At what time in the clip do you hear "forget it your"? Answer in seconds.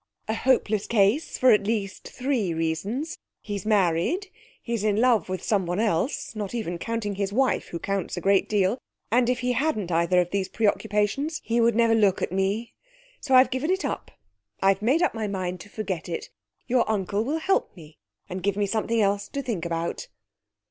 15.69-16.89